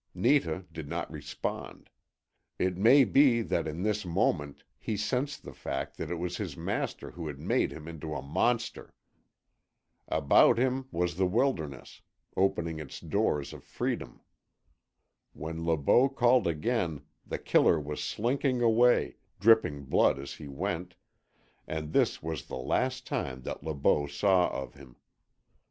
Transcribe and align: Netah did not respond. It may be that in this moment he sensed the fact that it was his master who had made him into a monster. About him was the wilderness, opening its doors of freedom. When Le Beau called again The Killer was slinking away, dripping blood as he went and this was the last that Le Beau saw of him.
Netah 0.15 0.65
did 0.73 0.89
not 0.89 1.11
respond. 1.11 1.91
It 2.57 2.75
may 2.75 3.03
be 3.03 3.43
that 3.43 3.67
in 3.67 3.83
this 3.83 4.03
moment 4.03 4.63
he 4.79 4.97
sensed 4.97 5.43
the 5.43 5.53
fact 5.53 5.97
that 5.97 6.09
it 6.09 6.15
was 6.15 6.37
his 6.37 6.57
master 6.57 7.11
who 7.11 7.27
had 7.27 7.37
made 7.39 7.71
him 7.71 7.87
into 7.87 8.15
a 8.15 8.21
monster. 8.23 8.95
About 10.07 10.57
him 10.57 10.87
was 10.89 11.17
the 11.17 11.27
wilderness, 11.27 12.01
opening 12.35 12.79
its 12.79 12.99
doors 12.99 13.53
of 13.53 13.63
freedom. 13.63 14.21
When 15.33 15.67
Le 15.67 15.77
Beau 15.77 16.09
called 16.09 16.47
again 16.47 17.03
The 17.23 17.37
Killer 17.37 17.79
was 17.79 18.01
slinking 18.03 18.59
away, 18.63 19.17
dripping 19.39 19.83
blood 19.85 20.17
as 20.17 20.33
he 20.33 20.47
went 20.47 20.95
and 21.67 21.93
this 21.93 22.23
was 22.23 22.47
the 22.47 22.57
last 22.57 23.07
that 23.11 23.61
Le 23.63 23.75
Beau 23.75 24.07
saw 24.07 24.47
of 24.49 24.73
him. 24.73 24.95